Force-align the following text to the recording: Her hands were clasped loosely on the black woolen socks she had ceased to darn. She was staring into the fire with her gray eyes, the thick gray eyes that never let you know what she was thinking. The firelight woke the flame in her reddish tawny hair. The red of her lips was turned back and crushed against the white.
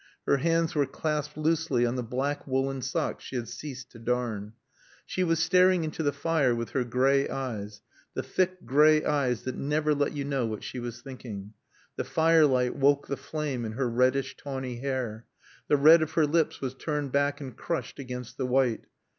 Her 0.25 0.37
hands 0.37 0.73
were 0.73 0.87
clasped 0.87 1.37
loosely 1.37 1.85
on 1.85 1.93
the 1.95 2.01
black 2.01 2.47
woolen 2.47 2.81
socks 2.81 3.23
she 3.23 3.35
had 3.35 3.47
ceased 3.47 3.91
to 3.91 3.99
darn. 3.99 4.53
She 5.05 5.23
was 5.23 5.37
staring 5.37 5.83
into 5.83 6.01
the 6.01 6.11
fire 6.11 6.55
with 6.55 6.71
her 6.71 6.83
gray 6.83 7.29
eyes, 7.29 7.83
the 8.15 8.23
thick 8.23 8.65
gray 8.65 9.05
eyes 9.05 9.43
that 9.43 9.53
never 9.53 9.93
let 9.93 10.13
you 10.13 10.25
know 10.25 10.47
what 10.47 10.63
she 10.63 10.79
was 10.79 11.03
thinking. 11.03 11.53
The 11.97 12.03
firelight 12.03 12.75
woke 12.75 13.05
the 13.05 13.15
flame 13.15 13.63
in 13.63 13.73
her 13.73 13.87
reddish 13.87 14.35
tawny 14.37 14.79
hair. 14.79 15.27
The 15.67 15.77
red 15.77 16.01
of 16.01 16.13
her 16.13 16.25
lips 16.25 16.61
was 16.61 16.73
turned 16.73 17.11
back 17.11 17.39
and 17.39 17.55
crushed 17.55 17.99
against 17.99 18.37
the 18.37 18.47
white. 18.47 18.85